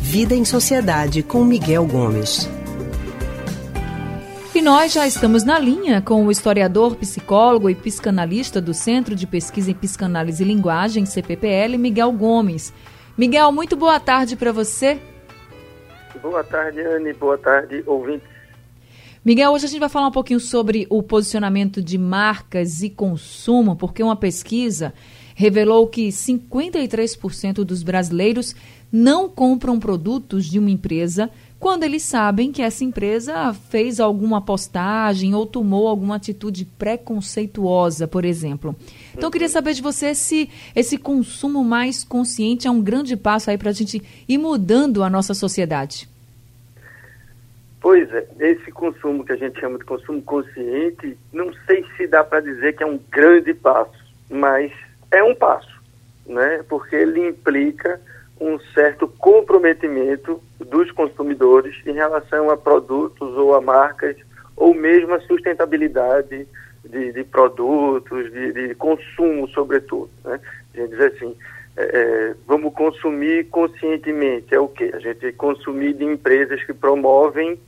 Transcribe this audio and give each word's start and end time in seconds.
Vida 0.00 0.34
em 0.34 0.44
Sociedade 0.44 1.22
com 1.22 1.44
Miguel 1.44 1.86
Gomes. 1.86 2.48
E 4.54 4.60
nós 4.60 4.92
já 4.92 5.06
estamos 5.06 5.44
na 5.44 5.58
linha 5.58 6.02
com 6.02 6.26
o 6.26 6.30
historiador, 6.30 6.96
psicólogo 6.96 7.70
e 7.70 7.74
psicanalista 7.74 8.60
do 8.60 8.74
Centro 8.74 9.14
de 9.14 9.26
Pesquisa 9.26 9.70
em 9.70 9.74
Psicanálise 9.74 10.42
e 10.42 10.46
Linguagem, 10.46 11.06
CPPL, 11.06 11.78
Miguel 11.78 12.12
Gomes. 12.12 12.74
Miguel, 13.16 13.50
muito 13.50 13.74
boa 13.74 13.98
tarde 13.98 14.36
para 14.36 14.52
você. 14.52 15.00
Boa 16.20 16.44
tarde, 16.44 16.80
Anne. 16.80 17.14
Boa 17.14 17.38
tarde, 17.38 17.82
ouvintes. 17.86 18.31
Miguel, 19.24 19.52
hoje 19.52 19.66
a 19.66 19.68
gente 19.68 19.78
vai 19.78 19.88
falar 19.88 20.08
um 20.08 20.12
pouquinho 20.12 20.40
sobre 20.40 20.84
o 20.90 21.00
posicionamento 21.00 21.80
de 21.80 21.96
marcas 21.96 22.82
e 22.82 22.90
consumo, 22.90 23.76
porque 23.76 24.02
uma 24.02 24.16
pesquisa 24.16 24.92
revelou 25.36 25.86
que 25.86 26.08
53% 26.08 27.62
dos 27.62 27.84
brasileiros 27.84 28.52
não 28.90 29.28
compram 29.28 29.78
produtos 29.78 30.46
de 30.46 30.58
uma 30.58 30.70
empresa 30.70 31.30
quando 31.60 31.84
eles 31.84 32.02
sabem 32.02 32.50
que 32.50 32.60
essa 32.60 32.82
empresa 32.82 33.54
fez 33.70 34.00
alguma 34.00 34.40
postagem 34.40 35.36
ou 35.36 35.46
tomou 35.46 35.86
alguma 35.86 36.16
atitude 36.16 36.64
preconceituosa, 36.64 38.08
por 38.08 38.24
exemplo. 38.24 38.74
Então, 39.12 39.28
eu 39.28 39.30
queria 39.30 39.46
uhum. 39.46 39.52
saber 39.52 39.72
de 39.72 39.82
você 39.82 40.16
se 40.16 40.50
esse 40.74 40.98
consumo 40.98 41.62
mais 41.62 42.02
consciente 42.02 42.66
é 42.66 42.70
um 42.72 42.82
grande 42.82 43.16
passo 43.16 43.50
aí 43.50 43.56
para 43.56 43.70
a 43.70 43.72
gente 43.72 44.02
ir 44.28 44.38
mudando 44.38 45.04
a 45.04 45.08
nossa 45.08 45.32
sociedade. 45.32 46.10
Pois 47.82 48.08
é, 48.14 48.24
esse 48.38 48.70
consumo 48.70 49.24
que 49.24 49.32
a 49.32 49.36
gente 49.36 49.58
chama 49.58 49.76
de 49.76 49.84
consumo 49.84 50.22
consciente, 50.22 51.18
não 51.32 51.52
sei 51.66 51.84
se 51.96 52.06
dá 52.06 52.22
para 52.22 52.38
dizer 52.38 52.76
que 52.76 52.84
é 52.84 52.86
um 52.86 53.00
grande 53.10 53.52
passo, 53.52 54.14
mas 54.30 54.72
é 55.10 55.20
um 55.20 55.34
passo, 55.34 55.82
né? 56.24 56.64
Porque 56.68 56.94
ele 56.94 57.26
implica 57.26 58.00
um 58.40 58.56
certo 58.72 59.08
comprometimento 59.08 60.40
dos 60.60 60.92
consumidores 60.92 61.74
em 61.84 61.92
relação 61.92 62.50
a 62.50 62.56
produtos 62.56 63.36
ou 63.36 63.52
a 63.52 63.60
marcas, 63.60 64.16
ou 64.56 64.72
mesmo 64.72 65.14
a 65.14 65.20
sustentabilidade 65.20 66.46
de, 66.88 67.12
de 67.12 67.24
produtos, 67.24 68.30
de, 68.30 68.52
de, 68.52 68.74
consumo, 68.76 69.48
sobretudo. 69.48 70.10
Né? 70.24 70.38
A 70.72 70.76
gente 70.76 70.90
diz 70.90 71.00
assim, 71.00 71.36
é, 71.76 71.82
é, 71.82 72.34
vamos 72.46 72.72
consumir 72.74 73.48
conscientemente. 73.48 74.54
É 74.54 74.60
o 74.60 74.68
quê? 74.68 74.92
A 74.94 75.00
gente 75.00 75.32
consumir 75.32 75.94
de 75.94 76.04
empresas 76.04 76.62
que 76.64 76.72
promovem 76.72 77.58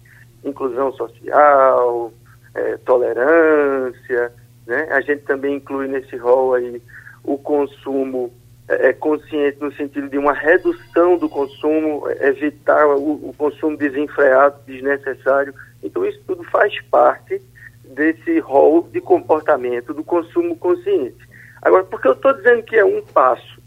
inclusão 0.45 0.93
social, 0.93 2.13
é, 2.55 2.77
tolerância, 2.79 4.33
né? 4.67 4.89
A 4.91 5.01
gente 5.01 5.23
também 5.23 5.57
inclui 5.57 5.89
nesse 5.89 6.17
rol 6.17 6.55
aí 6.55 6.81
o 7.23 7.39
consumo 7.39 8.33
é, 8.69 8.89
é 8.89 8.93
consciente 8.93 9.59
no 9.61 9.73
sentido 9.73 10.09
de 10.09 10.19
uma 10.19 10.33
redução 10.33 11.17
do 11.17 11.29
consumo, 11.29 12.09
é, 12.09 12.29
evitar 12.29 12.87
o, 12.87 13.29
o, 13.29 13.35
consumo 13.37 13.77
desenfreado, 13.77 14.57
desnecessário. 14.67 15.55
Então 15.83 16.05
isso 16.05 16.21
tudo 16.27 16.43
faz 16.45 16.81
parte 16.91 17.41
desse 17.85 18.39
rol 18.41 18.89
de 18.91 19.01
comportamento 19.01 19.93
do 19.93 20.03
consumo 20.03 20.57
consciente. 20.57 21.29
Agora, 21.61 21.85
por 21.85 22.01
que 22.01 22.09
eu 22.09 22.13
estou 22.13 22.33
dizendo 22.35 22.63
que 22.63 22.77
é 22.77 22.85
um 22.85 23.03
passo? 23.03 23.63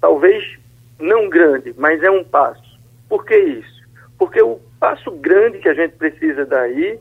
Talvez 0.00 0.58
não 0.98 1.28
grande, 1.28 1.74
mas 1.76 2.02
é 2.02 2.10
um 2.10 2.24
passo. 2.24 2.78
Por 3.08 3.24
que 3.24 3.36
isso? 3.36 3.82
Porque 4.18 4.40
o 4.40 4.60
passo 4.82 5.12
grande 5.12 5.60
que 5.60 5.68
a 5.68 5.74
gente 5.74 5.92
precisa 5.92 6.44
daí 6.44 6.98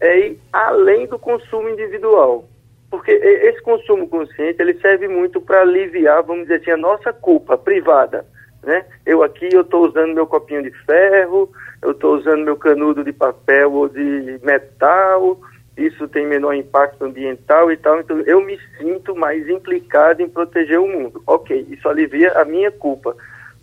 é 0.00 0.18
ir 0.18 0.40
além 0.52 1.06
do 1.06 1.16
consumo 1.16 1.68
individual. 1.68 2.44
Porque 2.90 3.12
esse 3.12 3.62
consumo 3.62 4.08
consciente, 4.08 4.60
ele 4.60 4.74
serve 4.80 5.06
muito 5.06 5.40
para 5.40 5.60
aliviar, 5.60 6.24
vamos 6.24 6.48
dizer 6.48 6.60
assim, 6.60 6.72
a 6.72 6.76
nossa 6.76 7.12
culpa 7.12 7.56
privada. 7.56 8.26
Né? 8.64 8.84
Eu 9.06 9.22
aqui, 9.22 9.48
eu 9.52 9.60
estou 9.60 9.86
usando 9.86 10.12
meu 10.12 10.26
copinho 10.26 10.60
de 10.60 10.72
ferro, 10.84 11.48
eu 11.80 11.92
estou 11.92 12.16
usando 12.16 12.44
meu 12.44 12.56
canudo 12.56 13.04
de 13.04 13.12
papel 13.12 13.72
ou 13.74 13.88
de 13.88 14.40
metal, 14.42 15.38
isso 15.76 16.08
tem 16.08 16.26
menor 16.26 16.54
impacto 16.54 17.04
ambiental 17.04 17.70
e 17.70 17.76
tal, 17.76 18.00
então 18.00 18.18
eu 18.22 18.40
me 18.40 18.58
sinto 18.76 19.14
mais 19.14 19.48
implicado 19.48 20.20
em 20.20 20.28
proteger 20.28 20.80
o 20.80 20.88
mundo. 20.88 21.22
Ok, 21.28 21.64
isso 21.70 21.88
alivia 21.88 22.32
a 22.32 22.44
minha 22.44 22.72
culpa. 22.72 23.14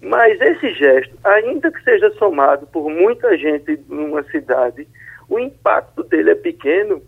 Mas 0.02 0.40
esse 0.40 0.74
gesto, 0.74 1.18
ainda 1.24 1.72
que 1.72 1.84
seja 1.84 2.10
somado 2.12 2.68
por 2.68 2.90
muita 2.90 3.36
gente 3.38 3.80
numa 3.90 4.24
cidade, 4.24 4.88
o 5.28 5.40
impacto 5.40 6.04
dele 6.04 6.32
é 6.32 6.36
pequeno 6.36 7.02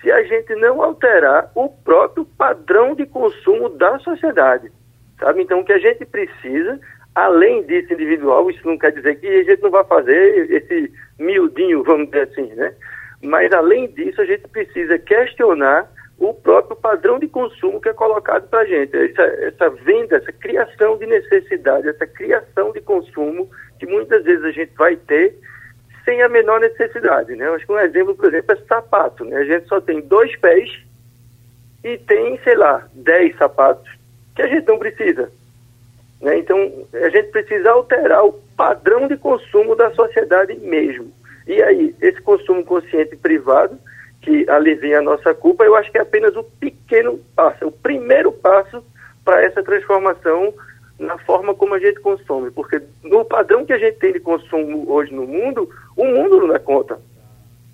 se 0.00 0.10
a 0.12 0.22
gente 0.22 0.54
não 0.54 0.82
alterar 0.82 1.50
o 1.54 1.68
próprio 1.68 2.24
padrão 2.24 2.94
de 2.94 3.06
consumo 3.06 3.68
da 3.70 3.98
sociedade. 3.98 4.70
Sabe? 5.18 5.42
Então, 5.42 5.60
o 5.60 5.64
que 5.64 5.72
a 5.72 5.78
gente 5.78 6.04
precisa, 6.04 6.78
além 7.14 7.64
disso 7.64 7.92
individual, 7.92 8.50
isso 8.50 8.66
não 8.66 8.78
quer 8.78 8.92
dizer 8.92 9.18
que 9.18 9.26
a 9.26 9.44
gente 9.44 9.62
não 9.62 9.70
vai 9.70 9.84
fazer 9.84 10.50
esse 10.50 10.92
miudinho, 11.18 11.82
vamos 11.82 12.06
dizer 12.06 12.28
assim, 12.28 12.54
né? 12.54 12.72
Mas, 13.22 13.50
além 13.52 13.88
disso, 13.88 14.20
a 14.20 14.26
gente 14.26 14.46
precisa 14.48 14.98
questionar 14.98 15.90
o 16.18 16.32
próprio 16.32 16.76
padrão 16.76 17.18
de 17.18 17.28
consumo 17.28 17.80
que 17.80 17.88
é 17.88 17.92
colocado 17.92 18.48
para 18.48 18.60
a 18.60 18.64
gente. 18.64 18.96
Essa, 18.96 19.22
essa 19.22 19.70
venda, 19.70 20.16
essa 20.16 20.32
criação 20.32 20.96
de 20.96 21.06
necessidade, 21.06 21.88
essa 21.88 22.06
criação 22.06 22.72
de 22.72 22.80
consumo 22.80 23.50
que 23.78 23.86
muitas 23.86 24.24
vezes 24.24 24.44
a 24.44 24.50
gente 24.50 24.72
vai 24.74 24.96
ter 24.96 25.38
sem 26.04 26.22
a 26.22 26.28
menor 26.28 26.60
necessidade. 26.60 27.34
Né? 27.34 27.46
Eu 27.46 27.54
acho 27.54 27.66
que 27.66 27.72
um 27.72 27.78
exemplo, 27.78 28.14
por 28.14 28.26
exemplo, 28.26 28.52
é 28.52 28.56
sapato. 28.66 29.24
Né? 29.24 29.36
A 29.36 29.44
gente 29.44 29.68
só 29.68 29.80
tem 29.80 30.00
dois 30.00 30.34
pés 30.36 30.70
e 31.84 31.98
tem, 31.98 32.38
sei 32.42 32.54
lá, 32.54 32.88
dez 32.94 33.36
sapatos 33.36 33.90
que 34.34 34.42
a 34.42 34.46
gente 34.46 34.66
não 34.66 34.78
precisa. 34.78 35.30
Né? 36.20 36.38
Então, 36.38 36.86
a 36.94 37.08
gente 37.10 37.28
precisa 37.28 37.70
alterar 37.72 38.24
o 38.24 38.32
padrão 38.56 39.06
de 39.06 39.16
consumo 39.16 39.76
da 39.76 39.90
sociedade 39.90 40.56
mesmo. 40.60 41.12
E 41.46 41.62
aí, 41.62 41.94
esse 42.00 42.20
consumo 42.22 42.64
consciente 42.64 43.16
privado 43.16 43.78
que 44.26 44.44
alivia 44.50 44.98
a 44.98 45.02
nossa 45.02 45.32
culpa, 45.32 45.64
eu 45.64 45.76
acho 45.76 45.90
que 45.92 45.98
é 45.98 46.00
apenas 46.00 46.34
o 46.34 46.42
pequeno 46.42 47.16
passo, 47.36 47.62
é 47.62 47.66
o 47.66 47.70
primeiro 47.70 48.32
passo 48.32 48.84
para 49.24 49.40
essa 49.44 49.62
transformação 49.62 50.52
na 50.98 51.16
forma 51.18 51.54
como 51.54 51.74
a 51.74 51.78
gente 51.78 52.00
consome, 52.00 52.50
porque 52.50 52.82
no 53.04 53.24
padrão 53.24 53.64
que 53.64 53.72
a 53.72 53.78
gente 53.78 53.98
tem 53.98 54.12
de 54.12 54.18
consumo 54.18 54.90
hoje 54.90 55.14
no 55.14 55.26
mundo, 55.26 55.70
o 55.96 56.04
mundo 56.04 56.40
não 56.40 56.48
dá 56.48 56.58
conta. 56.58 56.98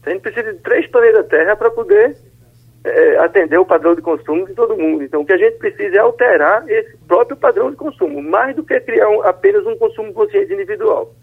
A 0.04 0.10
gente 0.10 0.20
precisa 0.20 0.52
de 0.52 0.58
três 0.58 0.86
planetas 0.88 1.26
Terra 1.28 1.56
para 1.56 1.70
poder 1.70 2.16
é, 2.84 3.18
atender 3.18 3.56
o 3.56 3.64
padrão 3.64 3.94
de 3.94 4.02
consumo 4.02 4.46
de 4.46 4.52
todo 4.52 4.76
mundo. 4.76 5.04
Então, 5.04 5.22
o 5.22 5.24
que 5.24 5.32
a 5.32 5.38
gente 5.38 5.56
precisa 5.56 5.96
é 5.96 6.00
alterar 6.00 6.68
esse 6.68 6.98
próprio 7.08 7.36
padrão 7.36 7.70
de 7.70 7.76
consumo, 7.76 8.20
mais 8.20 8.54
do 8.54 8.64
que 8.64 8.78
criar 8.80 9.08
um, 9.08 9.22
apenas 9.22 9.64
um 9.64 9.76
consumo 9.76 10.12
consciente 10.12 10.52
individual. 10.52 11.14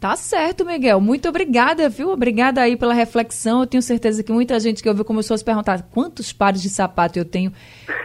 Tá 0.00 0.16
certo, 0.16 0.64
Miguel. 0.64 0.98
Muito 0.98 1.28
obrigada, 1.28 1.86
viu? 1.90 2.08
Obrigada 2.08 2.62
aí 2.62 2.74
pela 2.74 2.94
reflexão. 2.94 3.60
Eu 3.60 3.66
tenho 3.66 3.82
certeza 3.82 4.22
que 4.22 4.32
muita 4.32 4.58
gente 4.58 4.82
que 4.82 4.88
ouviu 4.88 5.04
começou 5.04 5.34
a 5.34 5.38
se 5.38 5.44
perguntar 5.44 5.82
quantos 5.92 6.32
pares 6.32 6.62
de 6.62 6.70
sapato 6.70 7.18
eu 7.18 7.24
tenho, 7.24 7.52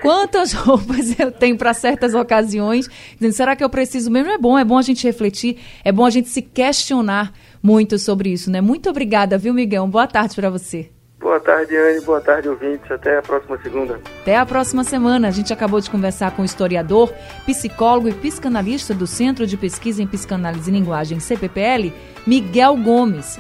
quantas 0.02 0.52
roupas 0.54 1.18
eu 1.18 1.32
tenho 1.32 1.58
para 1.58 1.74
certas 1.74 2.14
ocasiões. 2.14 2.90
Será 3.32 3.56
que 3.56 3.64
eu 3.64 3.70
preciso 3.70 4.12
mesmo? 4.12 4.30
É 4.30 4.38
bom, 4.38 4.60
é 4.60 4.66
bom 4.66 4.78
a 4.78 4.82
gente 4.82 5.08
refletir, 5.08 5.58
é 5.86 5.92
bom 5.92 6.06
a 6.06 6.10
gente 6.10 6.28
se 6.28 6.42
questionar 6.42 7.34
muito 7.64 7.98
sobre 7.98 8.30
isso, 8.30 8.52
né? 8.52 8.60
Muito 8.60 8.90
obrigada, 8.90 9.38
viu, 9.38 9.54
Miguel? 9.54 9.88
Boa 9.88 10.06
tarde 10.06 10.36
para 10.36 10.50
você. 10.50 10.95
Boa 11.36 11.44
tarde, 11.44 11.76
Anne. 11.76 12.00
Boa 12.00 12.22
tarde, 12.22 12.48
ouvintes. 12.48 12.90
Até 12.90 13.18
a 13.18 13.22
próxima 13.22 13.60
segunda. 13.62 14.00
Até 14.22 14.38
a 14.38 14.46
próxima 14.46 14.86
semana. 14.86 15.28
A 15.28 15.32
gente 15.32 15.52
acabou 15.52 15.82
de 15.82 15.90
conversar 15.90 16.32
com 16.32 16.44
o 16.44 16.46
historiador, 16.46 17.14
psicólogo 17.46 18.08
e 18.08 18.14
psicanalista 18.14 18.94
do 18.94 19.06
Centro 19.06 19.46
de 19.46 19.58
Pesquisa 19.58 20.02
em 20.02 20.08
Psicanálise 20.08 20.72
e 20.72 20.74
Linguagem, 20.74 21.20
CPPL, 21.20 21.92
Miguel 22.26 22.78
Gomes. 22.78 23.38